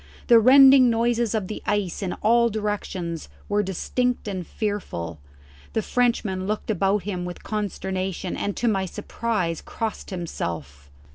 The 0.25 0.39
rending 0.39 0.89
noises 0.89 1.35
of 1.35 1.47
the 1.47 1.61
ice 1.67 2.01
in 2.01 2.13
all 2.23 2.49
directions 2.49 3.29
were 3.47 3.61
distinct 3.61 4.27
and 4.27 4.47
fearful. 4.47 5.19
The 5.73 5.83
Frenchman 5.83 6.47
looked 6.47 6.71
about 6.71 7.03
him 7.03 7.23
with 7.23 7.43
consternation, 7.43 8.35
and 8.35 8.57
to 8.57 8.67
my 8.67 8.87
surprise 8.87 9.61
crossed 9.61 10.09
himself. 10.09 10.89